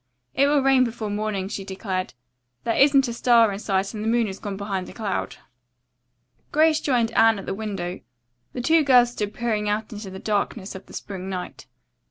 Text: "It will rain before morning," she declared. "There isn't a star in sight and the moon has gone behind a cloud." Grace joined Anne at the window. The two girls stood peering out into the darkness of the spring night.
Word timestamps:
"It 0.33 0.47
will 0.47 0.63
rain 0.63 0.83
before 0.83 1.11
morning," 1.11 1.47
she 1.47 1.63
declared. 1.63 2.15
"There 2.63 2.75
isn't 2.75 3.07
a 3.07 3.13
star 3.13 3.51
in 3.53 3.59
sight 3.59 3.93
and 3.93 4.03
the 4.03 4.07
moon 4.07 4.25
has 4.25 4.39
gone 4.39 4.57
behind 4.57 4.89
a 4.89 4.93
cloud." 4.93 5.35
Grace 6.51 6.81
joined 6.81 7.11
Anne 7.11 7.37
at 7.37 7.45
the 7.45 7.53
window. 7.53 7.99
The 8.53 8.61
two 8.61 8.83
girls 8.83 9.11
stood 9.11 9.31
peering 9.31 9.69
out 9.69 9.93
into 9.93 10.09
the 10.09 10.17
darkness 10.17 10.73
of 10.73 10.87
the 10.87 10.93
spring 10.93 11.29
night. 11.29 11.67